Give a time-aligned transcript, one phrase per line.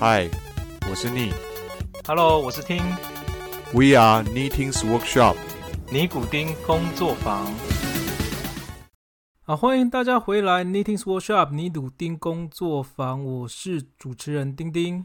[0.00, 0.26] 嗨，
[0.88, 1.30] 我是逆。
[2.06, 2.78] Hello，我是听
[3.74, 5.36] We are Knitting's Workshop。
[5.92, 7.52] 尼古丁工作坊。
[9.42, 15.04] 好，欢迎大家回来 Knitting's Workshop 尼古丁工作坊，我是主持人丁丁。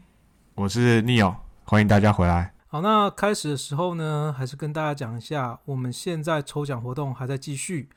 [0.54, 1.34] 我是 Neil，
[1.64, 2.54] 欢迎大家回来。
[2.66, 7.90] 好，那开始的时候呢，还是跟大家讲一下，我们现在抽奖活动还在继续。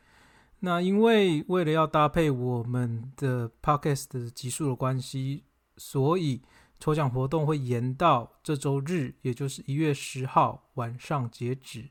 [0.60, 5.46] 那因为为了要搭配我们的 podcast 的集数的关系，
[5.78, 6.42] 所以
[6.80, 11.90] 抽奖活动会延到这周日，也就是一月十号晚上截止。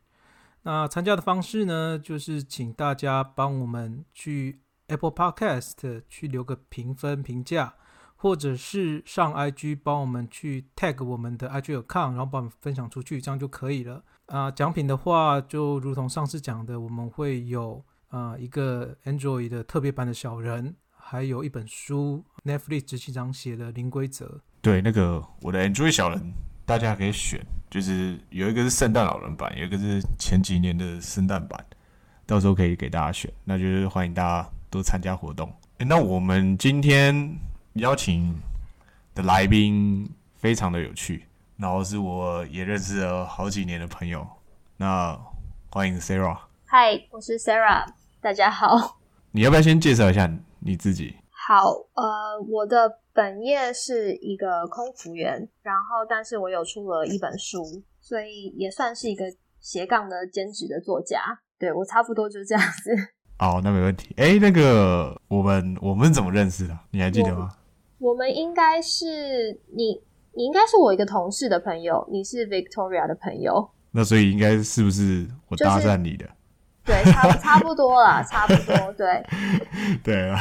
[0.62, 7.74] 那参加的方式呢，就是请大家帮我们去 Apple Podcast 去留个评分评价，
[8.16, 14.02] 或者是上 IG 帮我们去 tag 我们的 IG account，然后帮我们分享出去，这样就可以了。
[14.26, 24.26] 啊、奖品的话，就如同上次讲的，我们会有啊、一个 Android 的特别版的小人，还有一本书，Netflix 执行长写的《零规则》。
[24.60, 26.32] 对，那个我的 Enjoy 小人，
[26.66, 31.64] 大家可以选，就是有一个是圣诞老人版，有一个是前几年的圣诞版，
[32.26, 33.32] 到时候可以给大家选。
[33.44, 35.48] 那就是欢迎大家多参加活动。
[35.78, 37.36] 诶那我们今天
[37.74, 38.34] 邀请
[39.14, 41.24] 的来宾非常的有趣，
[41.56, 44.26] 然后是我也认识了好几年的朋友。
[44.76, 45.16] 那
[45.70, 47.86] 欢迎 Sarah，嗨，我是 Sarah，
[48.20, 48.98] 大家好。
[49.30, 51.14] 你要不要先介绍一下你自己？
[51.48, 57.64] 好，呃，我的本业是一个空服员，然后但是我有出了一本书，
[58.02, 59.24] 所以也算是一个
[59.58, 61.18] 斜杠的兼职的作家。
[61.58, 62.90] 对我差不多就是这样子。
[63.40, 64.14] 哦，那没问题。
[64.18, 66.78] 哎，那个我们我们怎么认识的？
[66.90, 67.50] 你还记得吗？
[67.96, 70.02] 我们应该是你，
[70.34, 76.28] 你应该是我一个同事的朋友，你是 Victoria 的朋友，那所以应该是不是我搭讪你的？
[76.88, 79.22] 对，差差不多了，差不多，对，
[80.02, 80.38] 对啊，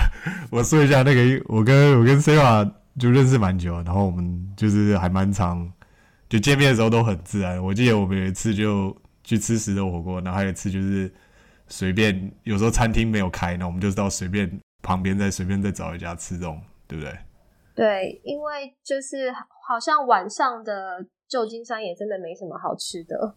[0.49, 5.69] 我说一下那个，我跟我跟 Sarah 就认识蛮久，然后我们就是还蛮常，
[6.29, 7.61] 就见面的时候都很自然。
[7.61, 11.13] 我记得我们有一次就去吃石头火锅，然后还有一次就是
[11.67, 14.49] 随便，有时候餐厅没有开，那我们就到随便
[14.81, 17.13] 旁边再随便再找一家吃这种，对不对？
[17.75, 19.29] 对，因为就是
[19.67, 23.35] 好像晚上的旧金山也真的没什么好吃的，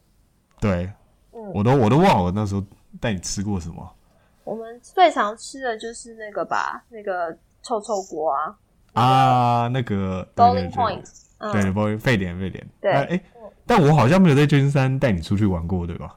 [0.60, 0.92] 对，
[1.32, 2.64] 嗯，我都我都忘了那时候
[2.98, 3.96] 带你吃过什么
[4.44, 8.56] 我们最常吃的就是那个吧，那个臭臭锅啊
[8.94, 9.68] 啊？
[9.68, 12.66] 那个对对，Bowling Point，嗯，对，包沸点沸点。
[12.80, 13.22] 对哎、
[13.66, 16.16] 但我好像没有在旧金山带你出去玩过，对吧？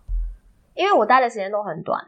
[0.76, 2.04] 因为我待的时间都很短，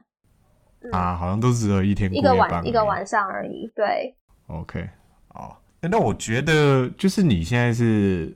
[0.82, 4.16] 嗯，啊，好像都只有一天一个晚一个晚上而已，对
[4.48, 4.90] ，OK，
[5.28, 5.62] 好。
[5.82, 8.36] 诶那我觉得就是你现在是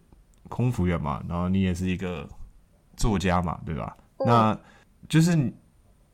[0.49, 2.27] 空服员嘛，然后你也是一个
[2.95, 3.97] 作家嘛，对吧？
[4.17, 4.59] 嗯那
[5.07, 5.51] 就是你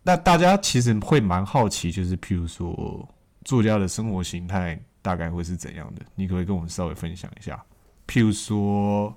[0.07, 3.09] 那大家其实会蛮好奇，就是譬如说
[3.43, 6.01] 作家的生活形态大概会是怎样的？
[6.13, 7.65] 你可不可以跟我们稍微分享一下？
[8.07, 9.11] 譬如说，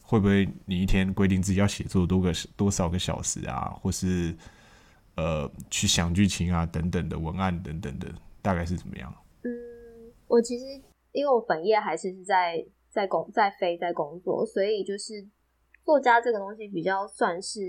[0.00, 4.34] 会不会你一天规定自己要写作多个多少个小时啊，或是
[5.16, 8.08] 呃去想剧情啊等等的文案等等的，
[8.40, 9.14] 大概是怎么样？
[9.42, 9.50] 嗯，
[10.28, 10.64] 我其实
[11.12, 15.28] 因为我本业还是是在在工在飞在工作，所以就是
[15.84, 17.60] 作家这个东西比较算是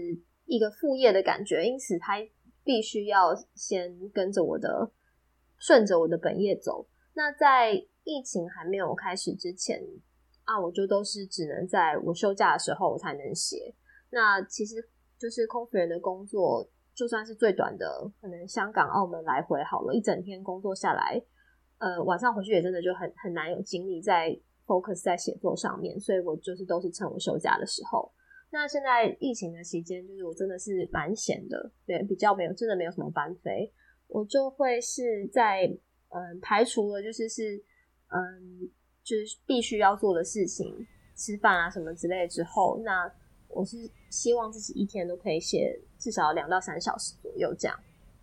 [0.45, 2.13] 一个副业的感觉，因此他
[2.63, 4.91] 必须要先跟着我的
[5.57, 6.87] 顺着我的本业走。
[7.13, 9.81] 那在疫情还没有开始之前
[10.43, 13.73] 啊，我就都是只能在我休假的时候我才能写。
[14.09, 14.75] 那其实
[15.17, 21.21] 就是空服员的工作，就算是最短的，可能香港、澳门来回好了，一整天工作下来，
[21.77, 28.11] 呃，晚上回去也真的就很很难有精力在 focus 在写作上面，所以我就是都是趁我休假的时候。
[28.53, 33.73] 那现在疫情的期间，就是我真的是蛮闲的，对，比较没有真的没有什么班飞，
[34.05, 35.65] 我就会是在
[36.09, 37.57] 嗯排除了就是是
[38.09, 38.69] 嗯
[39.03, 43.11] 就是必须要做的事情，吃饭啊什么之类之后，那
[43.47, 47.75] 我是希望自己一天都可以写至少两到三小时左右这样。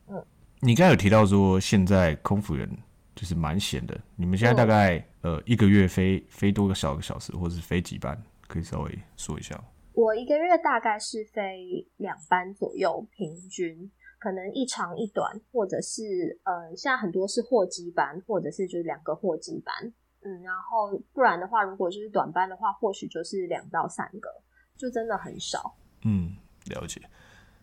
[0.06, 0.24] 嗯
[0.60, 2.68] 你刚才有提到说，现在空服员
[3.16, 4.00] 就是蛮闲的。
[4.14, 8.16] 你们现在大概、呃一个月飞飞多个小个小时，或者是飞几班，
[8.46, 9.64] 可以稍微说一下吗。
[9.92, 19.74] 我一个月大概是飞两班左右，平均可能一长一短，或者是呃，现在很多是货机班，或者是就是两个货机班，
[20.22, 24.30] 嗯，然后不然的话，如果就是短班的话，或许就是两到三个，
[24.76, 25.74] 就真的很少。
[26.04, 27.00] 嗯，了解。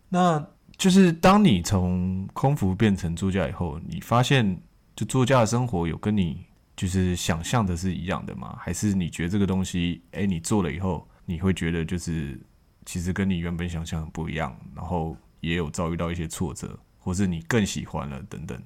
[0.08, 0.44] 那
[0.76, 4.60] 就是当你从空服变成座驾以后，你发现
[4.94, 6.44] 就座驾的生活有跟你
[6.76, 8.56] 就是想象的是一样的吗？
[8.58, 12.40] 还是你觉得这个东西，哎、你做了以后，你会觉得就是
[12.86, 18.58] 其实跟你原本想象很不一样，然后也有遭遇到一些挫折，或是你更喜欢了等等。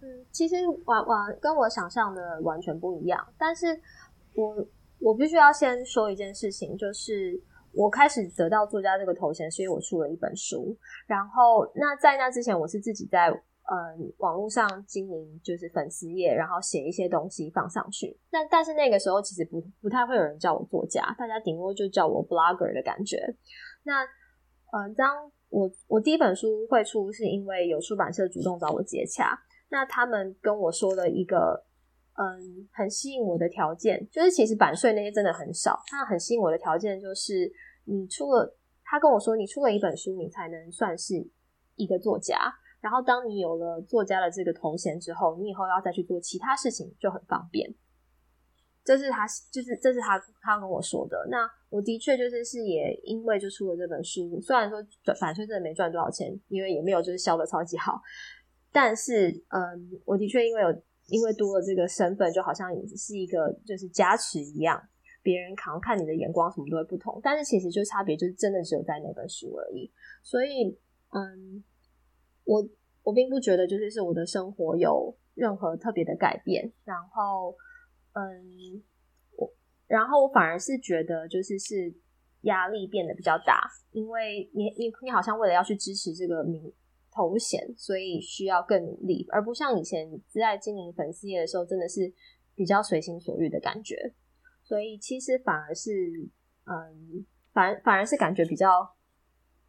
[0.00, 0.56] 嗯，其实
[0.86, 3.80] 完完跟我想象的完全不一样，但是
[4.34, 4.66] 我
[4.98, 10.76] 我必须要先说一件事情，就是我开始得到作家这个头衔，是因为我出了一本书。
[11.06, 13.30] 然后，那在那之前，我是自己在
[13.70, 18.18] 嗯网络上经营，就是粉丝页，然后写一些东西放上去。
[18.30, 23.18] 那但是那个时候其实不不太会有人叫我作家，大家顶多就叫我 blogger 的感觉。
[23.82, 24.02] 那
[24.72, 29.38] 呃，当我我第一本书会出，是因为有出版社主动找我接洽。
[29.70, 31.66] 那他们跟我说了一个。
[32.16, 35.76] 嗯，很吸引我的条件就是，其实版税那些真的很少。
[35.88, 37.50] 他很吸引我的条件就是，
[37.86, 41.28] 你出了，他跟我说，你出了一本书，你才能算是
[41.74, 42.36] 一个作家。
[42.84, 47.74] 然后，当你有了作家的这个头衔之后，你以后要再去做其他事情就很方便。
[48.84, 51.26] 这是他，就是这是他他跟我说的。
[51.30, 54.78] 那我的确就是是也因为就出了这本书，虽然说
[55.18, 58.00] 反正真的没赚多少钱，因为也没有就是销的超级好，
[58.70, 60.82] 但是嗯，我的确因为有。
[61.08, 64.82] 因为多了这个身份，就好像是一个就是加持一样，
[65.22, 69.92] 别人可能看你的眼光什么都会不同，但是其实就差别就是真的只有在那本书而已。
[70.22, 70.74] 所以，
[71.10, 71.62] 嗯，
[72.44, 72.66] 我
[73.02, 77.54] 我并不觉得就是是我的生活有任何特别的改变，然后，
[78.12, 78.82] 嗯，
[79.36, 79.52] 我
[79.86, 81.94] 然后我反而是觉得就是是
[82.42, 86.72] 压力变得比较大，因为你你你好像为了要去支持这个名。
[87.16, 92.12] 头衔，所以需要更努力，而不像以前在经营粉丝业的时候，真的是
[92.56, 94.12] 比较随心所欲的感觉。
[94.64, 95.92] 所以其实反而是，
[96.64, 98.68] 嗯，反反而是感觉比较，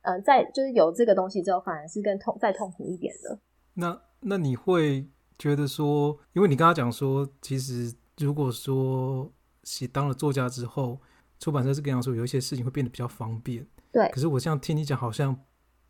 [0.06, 3.40] 嗯，在就是有这个东西之后，反而是更痛再痛苦一点的。
[3.74, 5.08] 那那你会
[5.38, 9.32] 觉得说，因为你刚刚讲说，其实如果说
[9.64, 11.00] 写当了作家之后，
[11.40, 13.68] 出版社是跟你说有一些事情会变得比较方便。
[13.92, 14.08] 对。
[14.10, 15.38] 可是我这样听你讲，好像。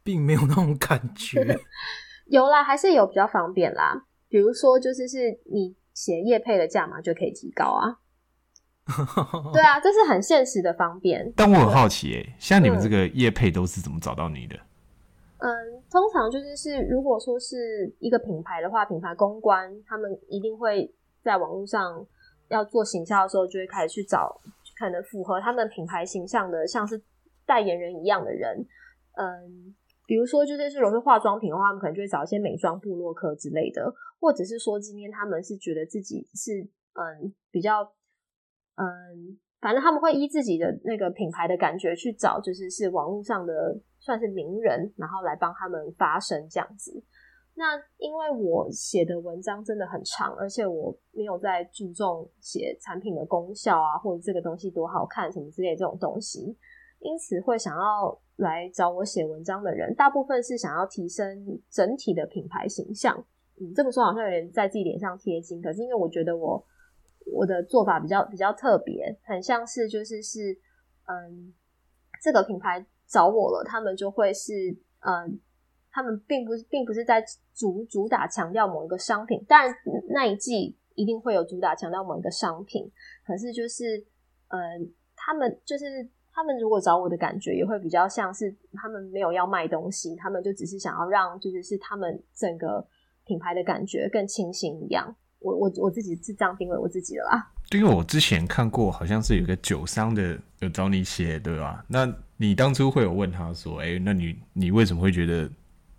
[0.06, 1.41] 并没有那种感觉，
[2.29, 4.06] 有啦，还是有比较方便啦。
[4.29, 7.97] 比如说，就是是你写业配的价码就可以提高啊。
[9.54, 11.32] 对啊，这是很现实的方便。
[11.36, 14.56] 但我很好奇，哎，像你们这个叶配都是怎么找到你的？
[15.38, 15.50] 嗯，
[15.90, 20.94] 通常就是是，如果说是一个品牌的话，品牌公关他们一定会
[21.24, 22.06] 在网络上
[22.50, 24.40] 要做行销的时候，就会开始去找
[24.78, 27.02] 可能符合他们品牌形象的，像是
[27.46, 28.66] 代言人一样的人。
[29.18, 29.76] 嗯。
[30.08, 36.62] 比如说，就是是如果是化妆品的话，他们可能就会找一些美妆部落客之类的，或者是说今天他们是觉得自己是
[36.94, 37.92] 嗯比较
[38.75, 47.04] 嗯，反正他们会依自己的那个品牌的感觉去找，就是是网络上的算是名人，然后来帮他们发声这样子。
[47.56, 56.57] 那因为我写的文章真的很长，而且我没有在注重写产品的功效啊，或者这个东西多好看什么之类这种东西，
[57.00, 58.19] 因此会想要。
[58.38, 63.16] 来找我写文章的人，大部分是想要提升整体的品牌形象。
[63.62, 66.62] 嗯，这么说好像有点在自己脸上贴金，可是因为我觉得我
[67.25, 70.57] 我的做法比较比较特别，很像是就是是
[71.06, 71.54] 嗯，
[72.22, 74.54] 这个品牌找我了，他们就会是
[75.00, 75.39] 嗯，
[75.92, 77.24] 他们并不并不是在
[77.54, 79.75] 主主打强调某一个商品，当然
[80.10, 82.92] 那一季一定会有主打强调某一个商品，
[83.25, 84.06] 可是就是
[84.50, 86.10] 嗯，他们就是。
[86.38, 92.86] 他们如果找我的感觉，也会比较像是他们没有要卖东西，他们就只是想要让，就是是他们整个
[93.24, 95.16] 品牌的感觉更清新一样。
[95.45, 97.51] 我我我自己是这样定位我自己的啦。
[97.71, 101.86] 因为我之前看过，好像是有个酒商的有找你写，对吧？
[101.88, 105.50] 那你当初会有问他说，哎，那你你为什么会觉得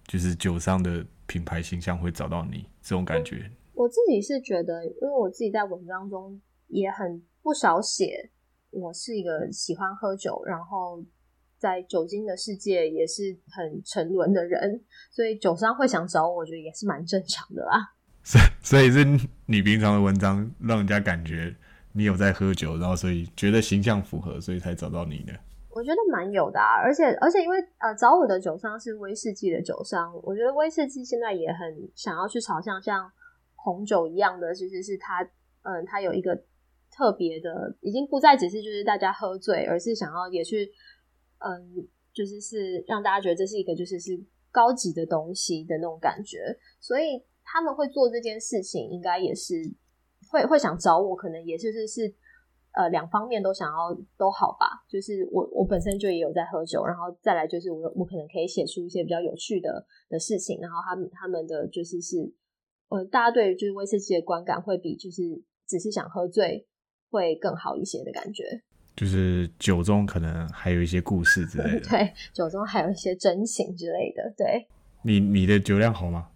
[0.07, 3.51] 就是酒商的品牌形象会找到你这种感觉？
[3.75, 8.31] 我自己是觉得，因为我自己在文章中也很不少写。
[8.71, 11.03] 我是一个喜欢喝酒，然后
[11.59, 17.96] 在酒精的世界也是很沉沦的人，所以酒商会想找我，我觉得也是蛮正常的啦。
[18.27, 19.05] 所 所以是
[19.47, 21.55] 你平常的文章让人家感觉
[21.93, 25.33] 你有在喝酒，然后所以觉得形象符合，所以才找到你的。
[25.71, 33.09] 我觉得蛮有的啊，而且而且因为呃找我的酒商是威士忌的酒商，我觉得威士忌现在也很想要去朝向像
[33.55, 35.23] 红酒一样的，其实是它
[35.63, 36.43] 嗯它有一个。
[36.89, 40.67] 特别的，已经不再只是就是大家喝醉，而是想要也去，
[41.41, 44.19] 嗯，就是是让大家觉得这是一个就是是
[44.51, 49.55] 高级的东西的那种感觉，所以他们会做这件事情，应该也是
[50.29, 52.13] 会会想找我，可能也就是是
[52.73, 62.35] 呃两方面都想要都好吧，就是我我本身就也有在喝酒，然后再来就是我我可能可以写出一些比较有趣的的事情，然后他们他们的就是是
[62.89, 65.23] 呃大家对就是威士忌的观感会比就是
[65.67, 66.67] 只是想喝醉。
[67.09, 68.43] 会更好一些的感觉，
[68.97, 71.81] 就是酒中可能还有一些故事之类的。
[71.89, 74.35] 对，酒中还有一些真情之类的。
[74.37, 74.67] 对，
[75.05, 76.29] 你你的酒量好吗？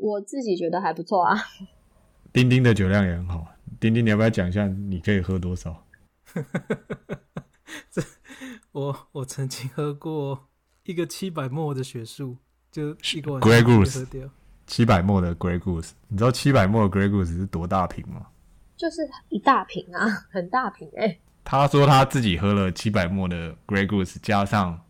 [0.00, 1.36] 我自己觉得还不错啊。
[2.32, 3.46] 丁丁的酒量也很好。
[3.78, 5.86] 丁丁，你要不要讲一下你可以喝多少？
[7.90, 8.02] 这
[8.72, 10.48] 我我曾经喝过
[10.84, 12.36] 一个七百沫的雪树，
[12.70, 14.28] 就一个晚 Grey Goose 喝掉。
[14.66, 18.26] 七百沫的 Grey Goose，你知道七百沫的 Grey Goose 是多大瓶吗？
[18.76, 24.80] 就是一大瓶啊，很大瓶哎、他说他自己喝了七百沫的 Grey Goose，加上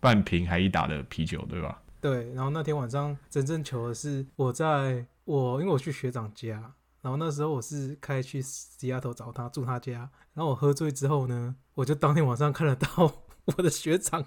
[0.00, 1.80] 半瓶还一打的啤酒，对吧？
[2.00, 12.88] 对，然后那天晚上真正糗的是我在我因为我去学长家，然后那时候我是开去西丫头找他住他家，然后我喝醉之后呢，我就当天晚上看得到
[13.56, 14.24] 我的学长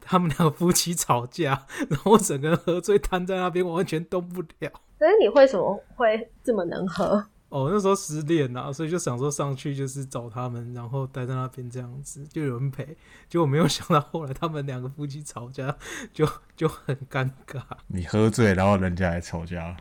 [0.00, 4.70] 他们两个夫妻吵架，然后我整个人喝醉瘫在那边，我完全动不了。
[4.98, 7.26] 可是你为什么会这么能喝？
[7.50, 12.96] 哦，那时候失恋啊，所以就想说上去就是找他们，然后待在那边这样子，就有人陪。
[13.28, 15.76] 结果没有想到后来他们两个夫妻吵架，
[16.12, 16.26] 就
[16.56, 17.60] 就很尴尬。
[17.88, 19.76] 你喝醉，然后人家还吵架，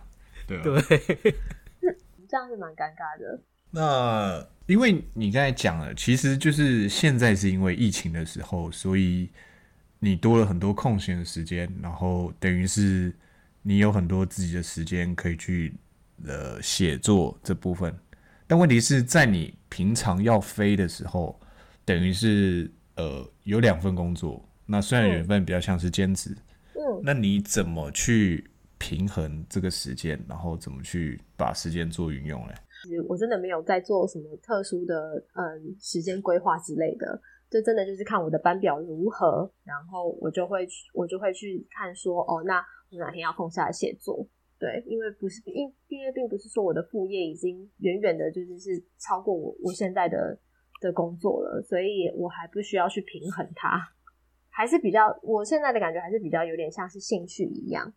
[0.47, 0.63] 对吧？
[0.89, 0.97] 对，
[2.27, 3.39] 这样是蛮尴尬的。
[3.71, 9.29] 那因为你刚才讲了，其实就是现在是因为疫情的时候，所以
[9.99, 13.13] 你多了很多空闲的时间，然后等于是
[13.61, 15.71] 你有很多自己的时间可以去
[16.27, 17.93] 呃写作这部分。
[18.47, 21.39] 但问题是在你平常要飞的时候，
[21.85, 26.35] 等于是呃有两份工作，那虽然有一份比较像是兼职，
[26.73, 28.49] 嗯，那你怎么去
[28.79, 32.53] 平衡这个时间，然后怎么去把时间做运用呢？
[33.07, 44.25] 我真的没有在做什么特殊的嗯时间规划之类的，这真的就是看我的班表如何，然后我就会去我就会去看说哦，那我哪天要空下来写作。
[44.59, 50.37] 对，因为不是因因为并不是说我的副业已经远远的就是是超过我我现在的
[50.81, 53.81] 的工作了，所以我还不需要去平衡它，
[54.49, 57.93] 还是比较我现在的感觉还是比较有点像是兴趣一样。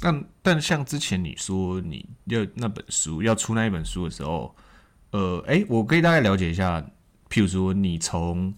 [0.00, 4.54] 但但像之前你说你要那本书要出那一本书的时候，
[5.10, 6.80] 呃，哎、我可以大概了解一下，
[7.28, 8.54] 譬如说你从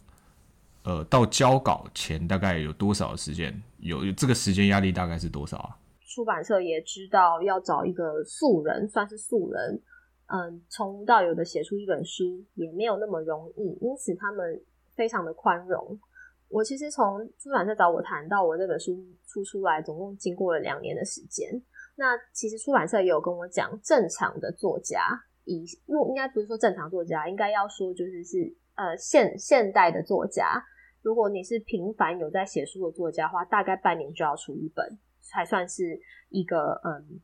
[0.82, 3.62] 呃到交稿前大概有多少时间？
[3.78, 5.78] 有这个时间压力大概是多少啊？
[6.18, 9.80] 出版社也知道要找一个素人，算是素人，
[10.26, 14.60] 嗯，从无到有的写出一本书也没有那么容易，因此他们
[14.96, 15.96] 非常的宽容。
[16.48, 18.98] 我其实从出版社找我谈到我这本书
[19.28, 21.48] 出出来，总共经过了两年的时间。
[21.94, 24.98] 那其实出版社也有跟我讲，正常的作家
[25.44, 30.60] 以应该不是说正常作家，应该要说就是是呃现现代的作家。
[31.00, 34.98] 如果你是频繁有在写书的作家的话，大概半年就要出一本。
[35.28, 37.20] 才算是一个嗯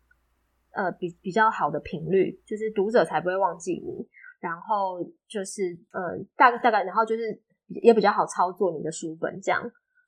[0.73, 4.07] 呃比比较好的频率，就是读者才不会忘记你，
[4.41, 9.63] 然后就是嗯大概大概，然后就是也比较好操作你的书本这样。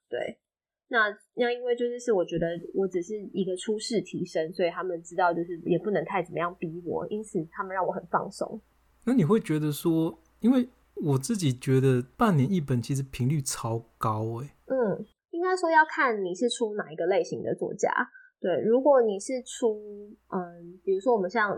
[0.08, 0.38] 对，
[0.88, 8.60] 那那因为就是是我觉得我只是一个初试提升，所以他们知道就是也不能太怎么样逼我，因此他们让我很放松。
[9.04, 15.06] 那你会觉得说，因为我自己觉得半年一本其实频率超高诶、嗯。
[15.46, 17.88] 应该说要看你是出哪一个类型的作家。
[18.40, 19.80] 对，如果你是出
[20.28, 21.56] 嗯，比如说我们像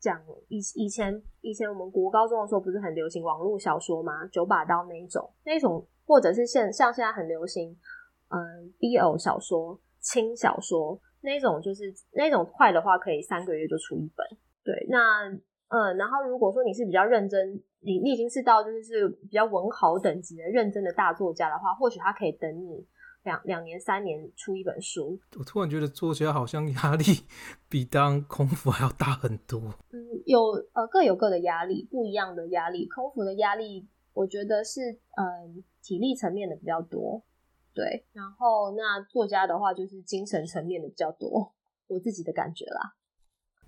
[0.00, 4.26] 讲以以前以前我们国高中的时候不是很流行网络小说吗？
[4.32, 7.70] 九把刀那一种，那一种或者是现像现在很流行
[8.30, 14.26] 嗯 BL 小说、轻小说那种，就是那种快的话可以三个月就出一本。
[14.64, 15.28] 对，那
[15.68, 22.86] 嗯，然后如果说你是比较认真，你你已经是到就是是比较文豪等级的认真的大作家的话，或许他可以等你。
[23.22, 27.04] 两两年三年出一本书，我突然觉得作家好像压力
[27.68, 29.60] 比当空服还要大很多。
[29.92, 30.40] 嗯，有
[30.72, 32.86] 呃各有各的压力，不一样的压力。
[32.88, 34.80] 空服的压力，我觉得是
[35.16, 37.22] 嗯体力层面的比较多，
[37.74, 38.06] 对。
[38.12, 41.52] 然后那作家的话，就是精神层面的比较多，
[41.88, 42.94] 我自己的感觉啦。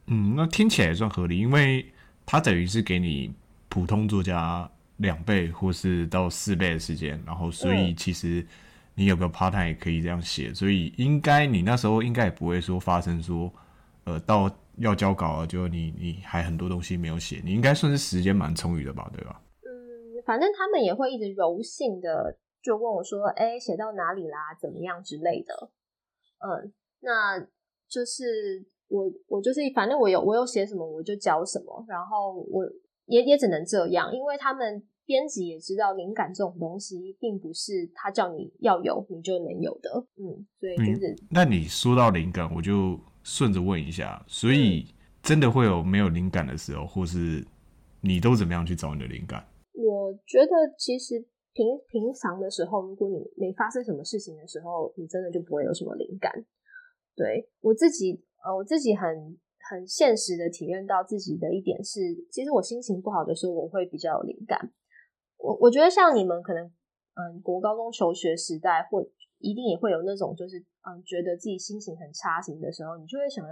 [0.06, 1.92] 嗯，那听起来也算合理，因为
[2.24, 3.30] 他等于是给你
[3.68, 8.46] 普通作家两倍或是到四倍的时间，然后所以其实。
[8.94, 13.50] 你有个 part time 也可以这样写，所以应该你那时候应该也不会说发生说，
[14.04, 19.42] 呃，到要交稿了，就你你还很多东西没有写，你应该算是时间蛮充裕的吧，对吧？
[19.62, 25.70] 嗯，反正他们也会一直柔性的就问我说，哎、欸，写到哪里啦，怎么样之类的。
[26.38, 27.40] 嗯，那
[27.88, 32.64] 就是我我就是反正我有我有写什么我就教什么，然后我
[33.06, 34.82] 也也只能这样，因为他们。
[35.04, 41.12] 编辑也知道，灵感这种东西并不是他叫你要有你就能有的，嗯，所以就是。
[41.12, 44.86] 嗯、那你说到灵感，我就顺着问一下，所以
[45.22, 47.44] 真的会有没有灵感的时候，或是
[48.00, 49.44] 你都怎么样去找你的灵感？
[49.74, 51.18] 我觉得其实
[51.52, 56.32] 平平常的时候，如果你没发生什么事情的时候，你真的就不会有什么灵感。
[57.14, 64.72] 对我自己，呃，我自己很很现实的体验到自己的一点是，其实我心情不好的时候，我会比较有灵感。
[65.42, 66.64] 我我觉得像你们可能
[67.14, 69.04] 嗯国高中求学时代，或
[69.38, 73.44] 一定也会有那种就是嗯觉得自己心情很差什么的时候，你就会想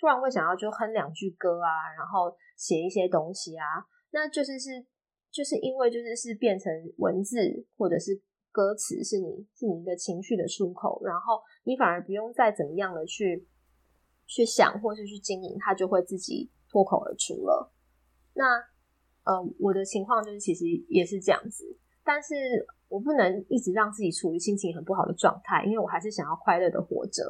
[0.00, 4.84] 突然会想要就哼两句歌啊，然后写一些东西啊，那就是是
[5.30, 7.38] 就是因为就是是变成文字
[7.76, 8.20] 或者是
[8.50, 13.46] 歌词，是你是你一个情绪的出口，然后你反而不用再怎么样的去
[14.26, 17.72] 去想或是去经营，它就会自己脱口而出了。
[18.32, 18.44] 那
[19.24, 21.64] 呃，我的情况就是其实也是这样子，
[22.04, 22.34] 但是
[22.88, 27.22] 我不能一直让自己处于心情很不好的状态，因为我还是想要快乐的活着。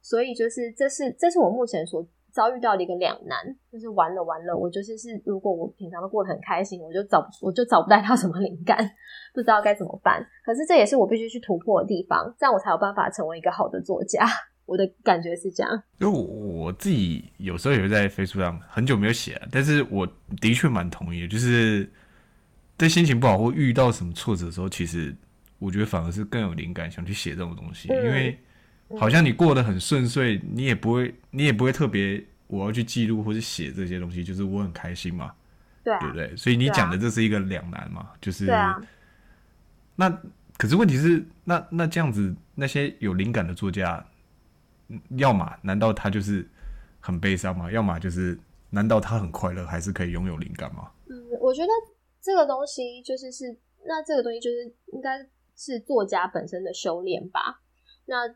[0.00, 3.38] 所以就是这是这是我目前所遭遇到的一个两难，
[3.72, 8.78] 就是完了完了，我就是是如果我平常都过得很开心，我就找我就找不到 什么灵感，
[9.34, 10.24] 不知道该怎么办。
[10.44, 14.24] 可是这也是我必须去突破的地方，这样我才有办法成为一个好的作家。
[14.66, 15.82] 我的感觉是这样。
[15.98, 20.06] 因为我自己有时候也会在 Facebook 上很久没有写了，但是我
[20.40, 21.90] 的确蛮同意的，就是
[22.76, 25.16] 在心情不好或遇到什么挫折的时候，其实
[25.58, 28.38] 我觉得反而是更有灵感想去写这种东西，因为。
[29.00, 35.32] 好像你过得很顺遂，你也不会，你也不会特别我要去记录或者写这些东西，就是我很开心嘛，
[35.82, 36.36] 对对不对？
[36.36, 38.46] 所以你讲的这是一个两难嘛，就是
[39.96, 40.08] 那
[40.56, 44.06] 可是问题是，那那这样子那些有灵感的作家，
[45.16, 46.48] 要么难道他就是
[47.00, 47.70] 很悲伤吗？
[47.70, 48.38] 要么就是
[48.70, 50.90] 难道他很快乐，还是可以拥有灵感吗？
[51.08, 51.68] 嗯，我觉得
[52.20, 55.18] 这个东西就是是那这个东西就是应该
[55.56, 57.60] 是作家本身的修炼吧，
[58.06, 58.34] 那。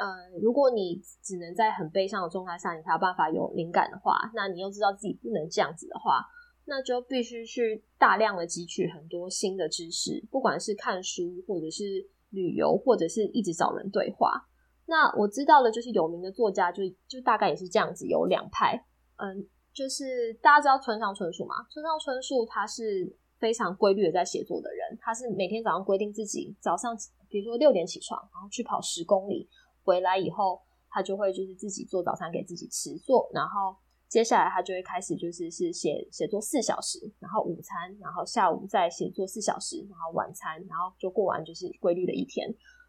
[0.00, 6.24] 呃，如果你只能在很悲伤的状态下，你才有办法有灵感的话，那你又知道自己不能这样子的话，
[6.66, 14.48] 那就必须去大量的汲取很多新的知识，不管是看书，或者是旅游，或者是一直找人对话。
[14.90, 18.82] 那我知道的，就是有名的作家，就就大概也是这样子，有两派。
[19.16, 21.56] 嗯，就是大家知道村上春树嘛？
[21.68, 26.96] 村上春树他是非常规律的在写作的人，他是每天早上规定自己早上，
[27.28, 29.48] 比如说六点起床，然后去跑十公里。
[29.84, 33.76] 回来以后，他就会就是自己做早餐给自己吃，做，然后
[34.08, 42.48] 接下来他就会开始就是是写写作四小时，然后午餐，然后下午再写作四小时，然后晚餐，然后就过完就是规律的一天。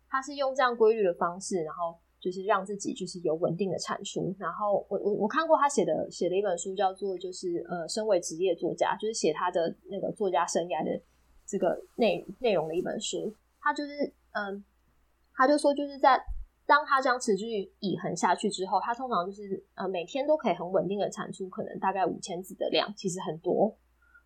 [0.10, 4.36] 他是用这样规律的方式，然后就是让自己就是有稳定的产出。
[4.40, 11.02] 然后我我我看过他写的写的一本书，叫做就是呃，身为职业作家，就是写他的那个作家生涯的
[11.46, 13.34] 这个内内容的一本书。
[13.62, 14.64] 他就是嗯，
[15.34, 16.22] 他就说就是在。
[16.70, 23.76] 当他这样持续以恒下去之后，他通常就是呃每天都可以很稳定的产出，可能大概五千字的量，其实很多。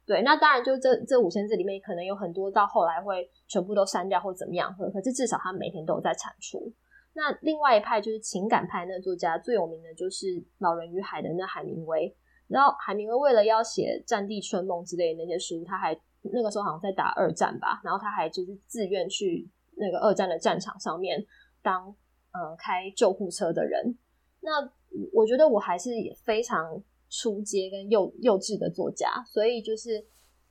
[0.06, 6.72] 对，那当然就这这五千字里面，可能有很多到后来会全部都删掉或怎么样，可可是至少他每天都有在产出。
[7.14, 10.28] 那另外一派就是情感派那作家，最有名的就是
[10.60, 12.16] 《老人与海》的那海明威。
[12.48, 21.26] 然后海明威为了要写《战地春梦》之类的那些书，他还那个时候好像在打二战吧，然后他还就是自愿去那个二战的战场上面
[21.62, 21.96] 当。
[22.36, 23.96] 呃，开救护车的人，
[24.42, 24.68] 那
[25.14, 25.92] 我觉得我还是
[26.24, 26.82] 非常
[27.14, 30.04] 出街跟幼幼稚的作家，所以就是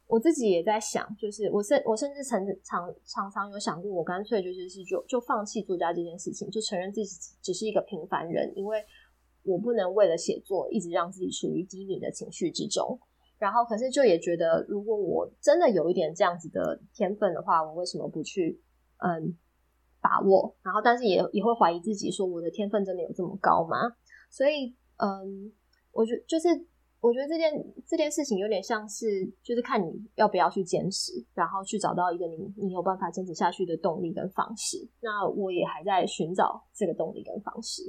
[0.06, 8.84] 我自己也在想，就是我甚我甚至曾常常常有想过，我干脆就是是就就放弃作家这件事情，就承认自己只是一个平凡人，因为
[9.42, 13.00] 我不能为了写作一直让自己处于低迷的情绪之中。
[13.38, 18.62] 然后，可是就也觉得，如果我真的有一点这样子的天分的话，我为什么不去
[18.98, 19.36] 嗯？
[20.04, 23.76] 把握，然后但是也也会怀疑自己，说我的天分真的有这么高吗？
[24.28, 25.52] 所以，嗯，
[25.92, 26.48] 我觉就是
[27.00, 27.52] 我觉得这件
[27.86, 34.88] 这件事情有点像是，就是看你要不要去坚持，然后去找到一个你你有办法坚持下去的动力跟方式。
[35.00, 37.82] 那我也还在寻找这个动力跟方式。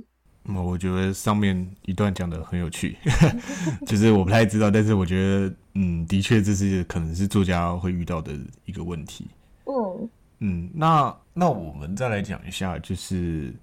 [0.45, 2.97] 嗯，我觉得上面一段讲的很有趣，
[3.87, 8.33] 就是我不太知道，但是我觉得，嗯，的确这是可能是作家会遇到的
[8.65, 9.25] 一个问题。
[9.65, 10.09] 嗯。
[10.39, 13.53] 嗯，那那我们再来讲一下，就是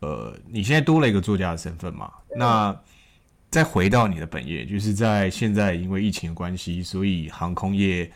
[0.00, 2.10] 呃，你现在多了一个作家的身份嘛？
[2.34, 2.80] 那
[3.50, 8.10] 再回到你的本业，就是在现在因为疫情的关系，所以航空业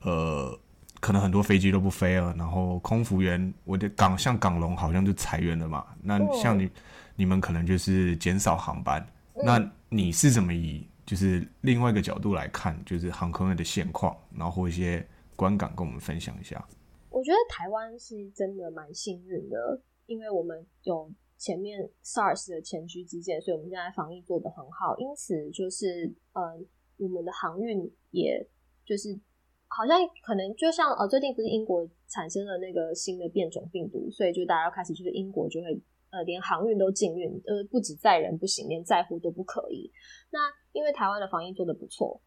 [0.00, 0.58] 呃，
[1.00, 5.86] 可能很多飞机都不飞了，然后空服员，我的港像港龙好像就裁员了嘛。
[6.02, 6.68] 那像你
[7.14, 16.64] 你们可能就是减少航班，那你是怎么以就是另外一个角度来看，就是航空业的现况，然后或一些观感跟我们分享一下？
[17.10, 24.94] 我觉得台湾是真的蛮幸运的，因为我们有前面 SARS 的前车之鉴，所以我们现在防疫做得很好。
[24.98, 26.66] 因此，就是嗯，
[26.98, 28.46] 我们的航运也
[28.84, 29.18] 就是
[29.66, 35.68] 好像可能就像呃，最近不是英国产生了那个新的变种病毒，所以就大家要开始就是英国就会
[36.10, 39.90] 呃，连航运都禁运，呃，不止载人不行，连载货都不可以。
[40.30, 40.38] 那
[40.72, 42.20] 因为台湾的防疫做得不错，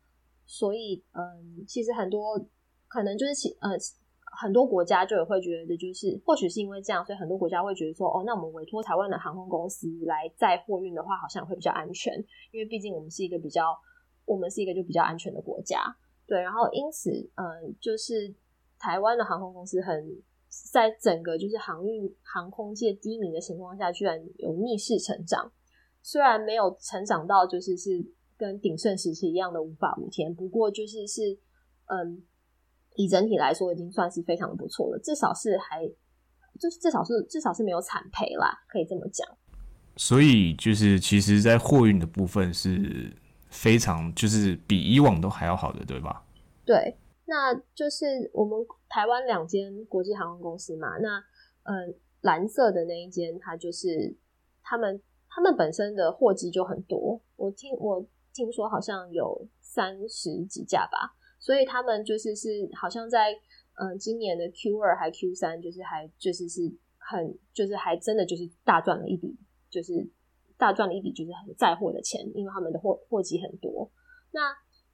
[0.46, 2.44] 所以嗯，其实很多。
[2.86, 3.72] 可能就是其呃
[4.36, 12.14] 很多国家就也会觉得，就是或许是因为这样，所以很多国家会觉得说，哦，那我们委托台湾的航空公司来载货运的话，好像会比较安全，
[12.52, 13.78] 因为毕竟我们是一个比较，
[14.26, 15.84] 我们是一个就比较安全的国家。
[16.26, 18.34] 对，然后因此，嗯，就是
[18.80, 20.22] 台湾的航空公司很
[20.72, 25.52] 在整个就是航运航空界低迷的情况下，居然有逆势成长。
[26.02, 28.04] 虽然没有成长到就是是
[28.38, 31.38] 跟鼎盛时期一样的无法无天，不过就是是
[31.86, 32.24] 嗯。
[32.96, 35.86] 以整体来说，已经算是非常的不错了，至少是还
[36.60, 39.28] 就是至少是至少是没有惨赔啦，可以这么讲。
[39.96, 43.16] 所以就是，其实，在货运的部分是
[43.50, 46.26] 非常就是比以往都还要好的，对吧？
[46.66, 48.58] 对，那就是我们
[48.90, 51.24] 台湾两间国际航空公司嘛，那
[51.64, 54.16] 嗯，蓝色的那一间，它就是
[54.64, 58.04] 他们他们本身的货机就很多，我听我
[58.34, 61.16] 听说好像有三十几架吧。
[61.44, 63.34] 所以他们就是是好像在
[63.76, 66.62] 嗯今年的 Q 二还 Q 三，就是还就是是
[66.98, 69.38] 很就是还真的就是大赚了一笔，
[69.70, 70.10] 就是
[70.58, 73.92] 大赚了一笔就是很载货的钱，因为他们的货货机很多。
[74.32, 74.40] 那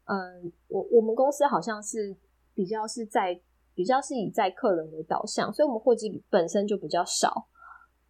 [0.05, 2.17] 嗯，我我们公司好像是
[2.55, 3.39] 比较是在
[3.75, 7.47] 比较是以在客人为导向，所以我们货机本身就比较少。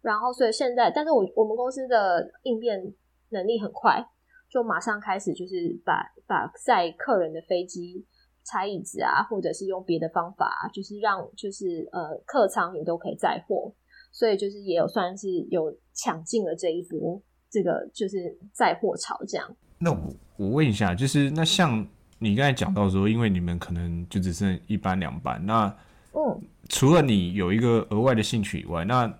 [0.00, 2.94] 然后所以现在，但是我我们公司的应变
[3.28, 4.02] 能力很快，
[4.48, 8.06] 就马上开始就是把把载客人的飞机。
[8.50, 13.72] 拆椅子啊，或者是用别的方法，就是让就是呃客舱也都可以载货，
[14.10, 19.56] 所以就是也有算是有抢进了这一波，这个就是载货潮这样。
[19.78, 21.86] 那我我问一下，就是那像
[22.18, 25.66] 你刚才讲到说，因为你们可能就只剩一班两班，那
[26.12, 29.12] 嗯，除了你有一个额外的兴趣以外，那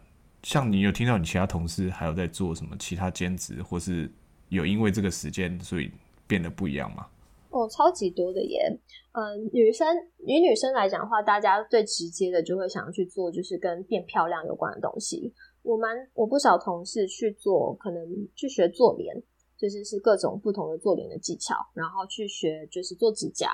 [0.43, 4.11] 像你有听到你其他同事还有在做什么其他兼职，或是
[4.49, 5.91] 有因为这个时间所以
[6.27, 7.07] 变得不一样吗？
[7.51, 8.79] 哦，超级多的耶！
[9.13, 9.87] 嗯，女生
[10.19, 15.35] 以女生来讲的话，大家最直接的就会想要去做，就是跟变漂亮有关的东西。
[15.63, 19.21] 我蛮我不少同事去做，可能去学做脸，
[19.59, 23.51] 就是是各种不同的做脸的技巧，然后去学就是做指甲，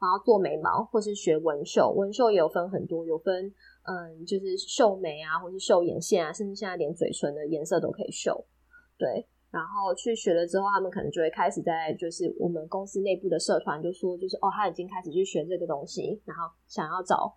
[0.00, 1.90] 然后做眉毛，或是学纹绣。
[1.90, 3.52] 纹绣也有分很多，有分
[3.82, 8.46] 嗯，就是绣眉啊，或是绣眼线啊，甚至现在连嘴唇的颜色都可以绣。
[8.96, 9.26] 对。
[9.54, 17.32] 然后去学了之后，他们可能就会开始在就是我们公司内部的社团就说，就是哦，他已经开始去学这个东西，然后想要找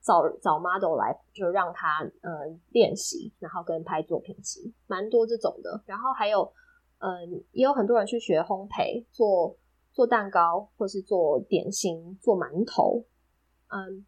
[0.00, 5.82] 找找 model 来，就让他嗯练习，然后跟拍作品集，蛮多这种的。
[5.84, 6.50] 然后还有
[7.00, 9.54] 嗯，也有很多人去学烘焙，做
[9.92, 13.04] 做蛋糕，或是做点心，做馒头。
[13.68, 14.06] 嗯，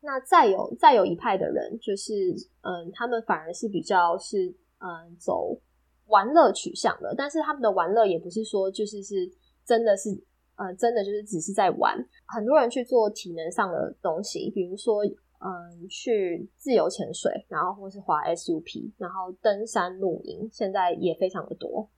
[0.00, 5.60] 那再有再有一派的人，就是嗯，他们反而是比较是嗯走。
[6.08, 9.30] 玩乐取向的，但是他们的玩乐也不是说就是是
[9.64, 10.10] 真的是，
[10.56, 11.96] 呃，真的就是只是在玩。
[12.26, 21.88] 很多人去做体能上的东西，比如说，嗯，去自由潜水，然后或是滑 SUP，然后登山露营，现在也非常的多。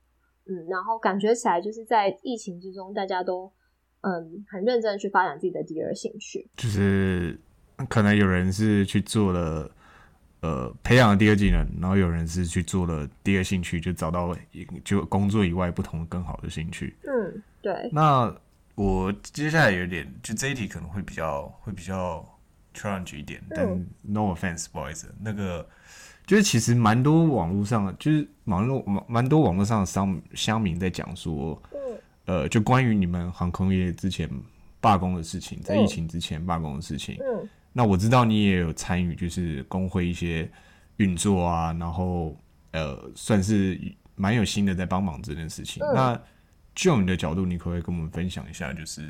[0.47, 3.51] 嗯，然后感觉起来就是在疫情之中，大家都
[4.01, 7.41] 嗯很认真去发展自己的第二兴趣，就是
[7.89, 9.71] 可能有人是去做了。
[10.41, 14.35] 呃，培养了第二技能，然后有人是去做了第二兴趣，就找到
[14.83, 16.97] 就工作以外不同更好的兴趣。
[17.05, 17.91] 嗯，对。
[17.93, 18.35] 那
[18.75, 22.27] 我接下来有点，就这一题可能会比较会比较
[22.75, 23.67] challenge 一点，但
[24.01, 25.69] no offense boys，那个
[26.27, 31.79] 就是其实蛮多网络上，就是网络蛮蛮多网络上的商乡民在讲说，嗯，
[32.25, 34.27] 呃，就关于你们航空业之前
[34.81, 37.47] 罢工的事情，在疫情之前罢工的事情，嗯。
[37.73, 40.51] 那我知道你也有参与，就是工会一些
[40.97, 42.37] 运作啊，然后
[42.73, 43.81] 呃，算是
[44.17, 45.81] 蛮有心的在帮忙这件事情。
[45.95, 46.21] 那
[46.75, 49.03] 就你的角度，你可不可以跟我们分享一下，就是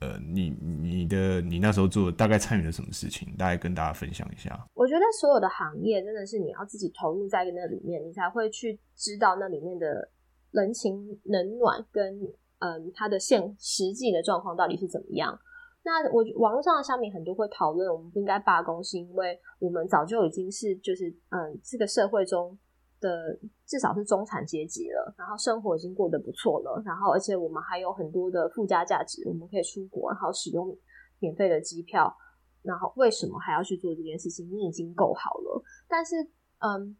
[0.00, 4.58] 呃，你你的你那时候做大概参与了什么事情，大概跟大家分享一下。
[4.74, 10.08] 我觉得所有的行业真的是你要自己投入在那里面，你才会去知道那里面的
[10.52, 12.18] 人情冷暖跟
[12.60, 15.38] 嗯，它的现实际的状况到底是怎么样。
[15.82, 22.58] 那我网络上的乡民很多会讨论，我们不应该罢工，是因为我们早就已经是就是嗯，这个社会中
[23.00, 30.76] 的至少是中产阶级了，然后生活已经过得不错了，然后而且我们还有很多的附加价值，我们可以出国，然后使用
[31.18, 32.14] 免费的机票，
[32.62, 34.46] 然后为什么还要去做这件事情？
[34.50, 36.16] 你已经够好了，但是
[36.58, 36.94] 嗯，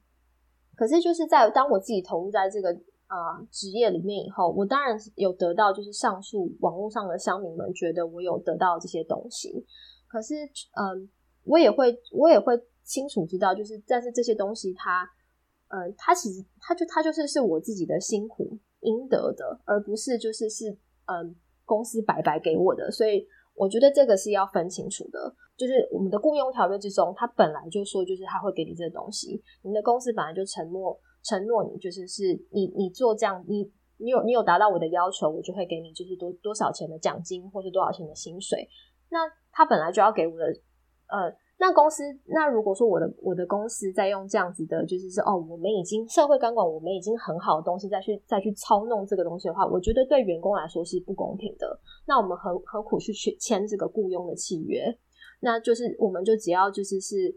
[0.74, 2.74] 可是就是在当我自己投入在这个。
[3.10, 9.66] 啊，职业里面以后，我当然有得到，就是上述网络上的乡民们觉得我有得到这些东西。
[10.06, 10.34] 可是，
[10.76, 11.10] 嗯，
[11.42, 15.02] 我也会，我也会清楚知道，就是，但是这些东西，它，
[15.70, 20.70] 嗯，它其实，它就，它就是是我自己的辛苦应得的，而不是就是是，
[21.06, 22.92] 嗯，公司白白给我的。
[22.92, 25.34] 所以，我觉得这个是要分清楚的。
[25.56, 29.42] 就是我们的雇佣条约之中，它本来就说，就是他会给你这个东西。
[29.62, 38.68] 你的公司本来就承诺承诺你，就是是你你做这样，你你有你有达到我的要求，我就会给你就是多多少钱的奖金，或是多少钱的薪水。
[39.10, 39.18] 那
[39.50, 40.44] 他本来就要给我的，
[41.08, 41.36] 呃。
[41.62, 51.78] 那公司，那如果说我的我的公司在用这样子的，就是说哦，我们已经社会监管，我们已经很好的东西再去再去操弄这个东西的话，我觉得对员工来说是不公平的。
[52.06, 54.86] 那我们何何苦去去签这个雇佣的契约？
[55.40, 57.30] 那就是我们就只要就是是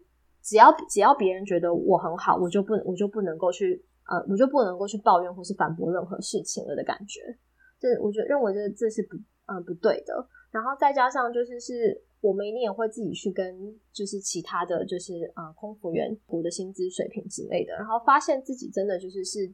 [0.44, 7.22] 只要只要别人觉得我很好，我就不我就不能够去呃，我就不能够去抱怨或是反驳任何事情了的感觉。
[7.80, 10.28] 这我觉得认为这这是不嗯不对的。
[10.52, 12.04] 然后再加上就是是。
[12.24, 19.46] 我们一定也会自己去跟，就是其他的就是呃空服员我的薪资水平之类的，然后发现自己真的就是是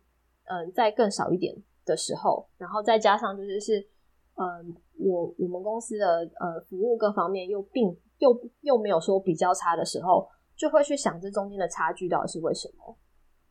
[0.45, 1.51] 嗯在更少一点
[1.83, 3.79] 的时候，然后再加上就是是
[4.35, 7.87] 嗯我我们公司的呃服务各方面又并
[8.19, 12.95] 又又没有说比较差的时候，就会去想这中间的差距到底是为什么，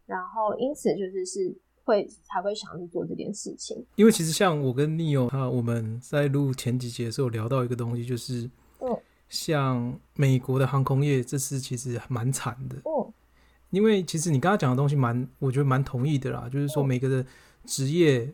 [0.06, 3.84] 然后因此就是是会才会想去做这件事情。
[3.96, 8.96] 因为其实像我跟 Neo 他我们在录前几节的时候聊到一个东西，就是嗯。
[9.30, 12.78] 像美国的航空业，这次其实蛮惨的。
[12.84, 13.12] 哦，
[13.68, 16.48] 因为其实你刚刚讲的东西蛮，我觉得蛮同意的啦。
[16.50, 17.26] 就是说，每个的
[17.66, 18.32] 职业，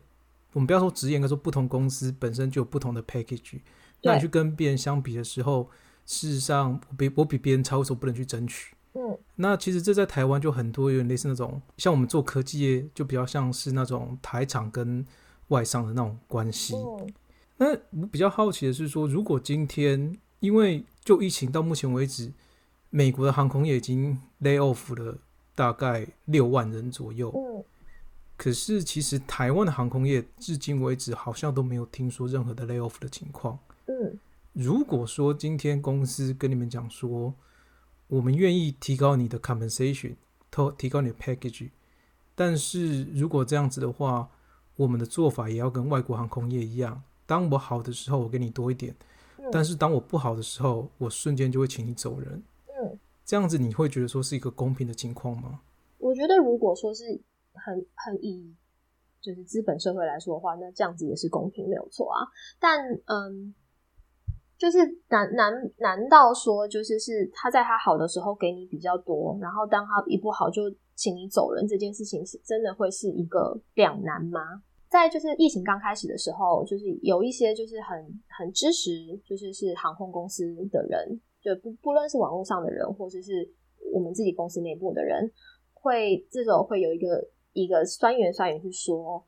[0.52, 3.58] 我们不要说职业，应该说不同公司本身就有不同的 package。
[4.04, 5.68] 那你去跟别人相比的时候，
[6.06, 8.74] 事实上，我比我比别人差，为什么不能去争取？
[8.94, 15.04] 嗯，那其实这在台湾就很多，有点类似那种，像我们做科技业，就比较像是那种台厂跟
[15.48, 16.74] 外商的那种关系。
[17.56, 22.32] 那我比较好奇的是说，如果今天因为就疫情到目前为止，
[22.90, 25.18] 美国的航空业已经 lay off 了
[25.54, 27.32] 大概六万人左右。
[27.34, 27.64] 嗯，
[28.36, 33.58] 可是其实台湾的航空业至今为止好像都没有听说任何的 lay off 的情况。
[33.86, 34.18] 嗯，
[34.54, 37.34] 如果说今天公司跟你们讲说，
[38.06, 40.14] 我们愿意提高你的 compensation，
[40.50, 41.70] 提提高你的 package，
[42.36, 44.30] 但是如果这样子的话，
[44.76, 48.94] 我们的做法也要跟外国航空业一样，当我好的时候，我给你多一点。
[49.52, 52.42] 但是当我不好的时候，我瞬间就会请你走人。
[52.68, 55.60] 嗯，这样子你会觉得说是一个公平的情况吗？
[55.98, 57.20] 我觉得如果说是
[57.52, 58.54] 很很以
[59.20, 62.24] 就是资本社会来说的话，那这样子也是公平，没有错啊。
[62.58, 63.54] 但嗯，
[64.64, 64.78] 就是
[65.10, 70.62] 难难难道说就是是他在他好的时候给你比较多，然后当他一不好就
[70.94, 74.40] 请你走人，这件事情是真的会是一个两难吗？
[74.88, 83.46] 在就是疫情刚开始的时候，就是有一些就是很很支持，就是是航空公司的人，就不不论是网络上的人，或者是
[83.92, 85.30] 我们自己公司内部的人，
[85.74, 87.22] 会这种会有一个
[87.52, 89.22] 一个酸言酸语去说，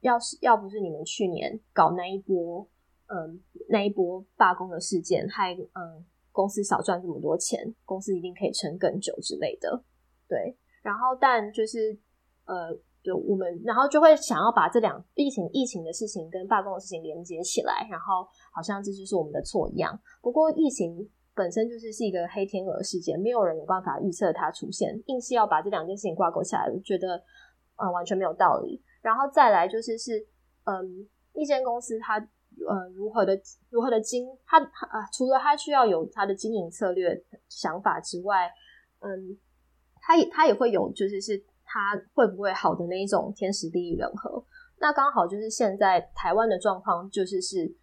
[0.00, 2.68] 要是要不是你们去年搞那一波，
[3.06, 9.82] 嗯，那一波罢工的事件，害嗯公司少赚这么多钱，公司一定可以撑更久之类的。
[10.28, 11.98] 对，然后但就是
[12.46, 12.78] 呃。
[13.04, 19.92] 就我们，然后就会想要把这两疫情疫情的事情跟罢工的事情连接起来，然后好像这就是我们的错一样。
[20.22, 27.22] 不过疫情本身就是是一个黑天鹅事件，没有人有办法预测它出现，硬是要把这两件事情挂钩起来，我觉得
[27.76, 28.82] 呃完全没有道理。
[29.02, 30.26] 然后再来就是是
[30.64, 32.18] 嗯，一间公司它
[32.68, 33.38] 呃如何的
[33.70, 38.50] 如何的经他啊，除了他需要有他的经营策略想法之外，
[39.00, 39.38] 嗯，
[40.00, 41.44] 他也他也会有就是是。
[41.66, 44.44] 他会不会好的那一种天时地利人和？
[44.78, 47.74] 那刚好就是现在台湾的状况，就是是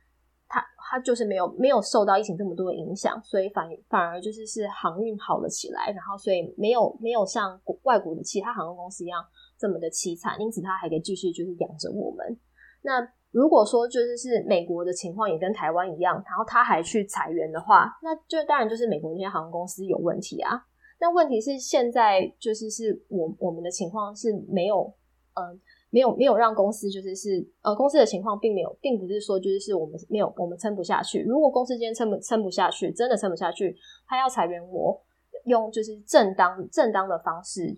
[0.48, 9.26] 他他就是没有没有受到疫情这么多的影响，所以反反而就是是航运好了起来，然后所以没有没有像外国的其他航空公司一样
[9.58, 12.40] 这么的凄惨，因此他还可以继续就是养着我们。
[12.84, 13.02] 那
[13.32, 20.52] 如果说就是是美国的情况也跟台湾一样，然后他还去裁员的话，那就当然就是美国那些航空公司有问题啊。
[21.00, 24.94] 那问题是，现在就是是我我们的情况是没有，
[25.34, 31.24] 嗯，没有没有让公司就是是呃公司的情况并没有，并不是说就是是我们没有我们撑不下去。
[31.24, 33.76] 如果公司今天撑不撑不下去，真的撑不下去，
[34.08, 35.02] 他要裁员我，
[35.46, 37.74] 用就是正当正当的方式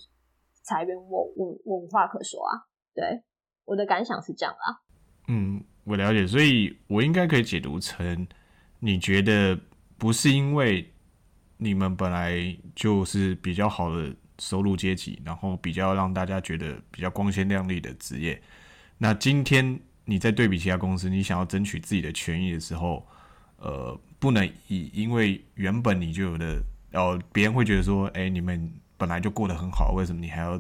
[0.63, 2.60] 裁员我，我我无话可说啊。
[2.94, 3.24] 对，
[3.66, 4.84] 我的感想是这样啊。
[5.34, 8.28] 嗯，我了解，所以我应该可以解读成，
[8.80, 9.60] 你觉得
[9.98, 10.88] 不是因为。
[11.56, 12.34] 你们本来
[12.76, 18.41] 就是比较好的收入阶级，然后比较让大家觉得比较光鲜亮丽的职业。
[18.98, 23.08] 那今天你在对比其他公司，你想要争取自己的权益的时候，
[23.58, 26.62] 呃，不能以因为原本你就有的，
[26.93, 30.60] 哦，别人会觉得说，哎，你们本来就过得很好，为什么你还要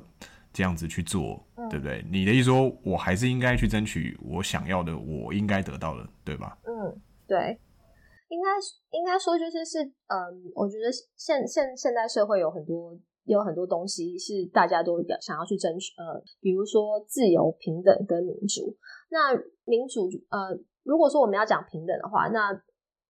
[0.53, 2.05] 这样子去做，对不对？
[2.11, 6.55] 你的意思说我还是应该去争取我想要的，我应该得到的，对吧？
[6.61, 7.57] 嗯，对。
[8.29, 8.49] 应该
[8.91, 18.77] 应该说就是是嗯，我觉得现现现代社会有很多有很多东西是大家都想要去争取，呃，比如说自由、平等跟民主。
[19.09, 19.33] 那
[19.65, 22.53] 民主呃，如果说我们要讲平等的话，那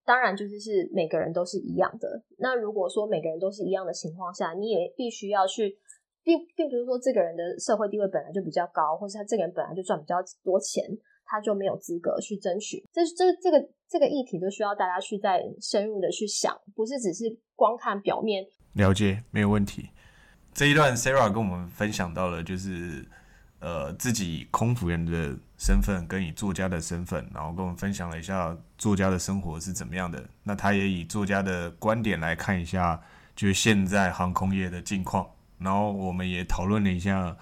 [0.06, 2.24] 当然就是是每个人都是一样的。
[2.38, 5.78] 那如果说每个人都是一样的情况下，你也必须要去。
[6.24, 10.84] 并并不是说这个人的社会地位本来就比较高，或是他这个人本来就赚比较多钱，
[11.26, 12.84] 他就没有资格去争取。
[12.92, 19.90] 这这这个这个议题都需要大家去再深入的去想，不是只是光看表面了解没有问题。
[20.54, 23.06] 这一段 Sarah 跟我们分享到了，就是
[23.60, 30.24] 呃自己空服员的身份跟以作家的身份，然后跟我们分享了一下作家的生活是怎么样的。
[30.44, 33.02] 那他也以作家的观点来看一下，
[33.36, 35.28] 就是现在航空业的境况。
[35.64, 37.36] 然后我们也讨论了一下，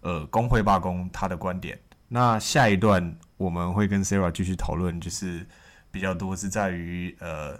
[0.00, 1.78] 呃，工会罢工他的观点。
[2.08, 5.46] 那下一段我们会跟 Sarah 继续讨论，就是
[5.90, 7.58] 比较多是在于呃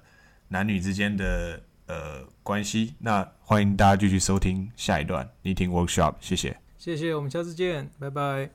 [0.48, 2.94] 男女之间的呃关系。
[2.98, 8.50] 那欢迎大家继续收听下一段 Meeting Workshop，谢谢，谢谢，我们下次见，拜拜，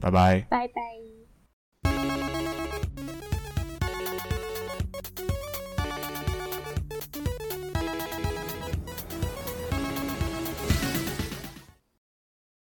[0.00, 2.39] 拜拜，拜拜。